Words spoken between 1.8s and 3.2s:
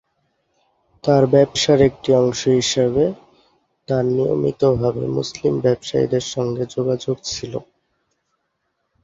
একটি অংশ হিসাবে,